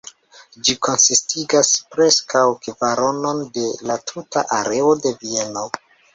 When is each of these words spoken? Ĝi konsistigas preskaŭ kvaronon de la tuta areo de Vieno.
Ĝi 0.69 0.73
konsistigas 0.85 1.69
preskaŭ 1.97 2.41
kvaronon 2.65 3.45
de 3.59 3.67
la 3.91 4.01
tuta 4.13 4.45
areo 4.63 4.99
de 5.05 5.15
Vieno. 5.23 5.69